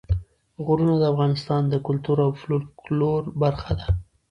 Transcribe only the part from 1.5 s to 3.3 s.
د کلتور او فولکلور